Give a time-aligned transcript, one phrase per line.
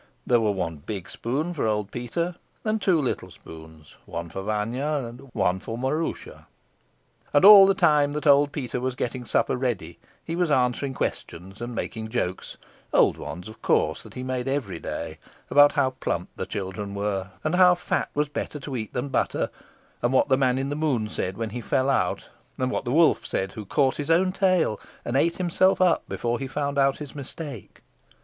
[0.25, 2.33] There were one big spoon, for old Peter;
[2.65, 6.47] and two little spoons, one for Vanya and one for Maroosia.
[7.35, 11.61] And all the time that old Peter was getting supper ready he was answering questions
[11.61, 12.57] and making jokes
[12.91, 15.19] old ones, of course, that he made every day
[15.51, 19.51] about how plump the children were, and how fat was better to eat than butter,
[20.01, 22.27] and what the Man in the Moon said when he fell out,
[22.57, 26.39] and what the wolf said who caught his own tail and ate himself up before
[26.39, 27.83] he found out his mistake.